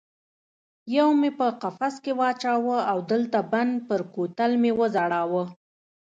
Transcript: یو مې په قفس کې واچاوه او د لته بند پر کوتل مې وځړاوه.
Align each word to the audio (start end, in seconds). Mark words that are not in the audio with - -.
یو 0.97 1.09
مې 1.19 1.29
په 1.39 1.47
قفس 1.61 1.95
کې 2.03 2.11
واچاوه 2.19 2.77
او 2.91 2.97
د 3.09 3.11
لته 3.21 3.41
بند 3.51 3.73
پر 3.87 4.01
کوتل 4.13 4.51
مې 4.61 4.71
وځړاوه. 4.79 5.43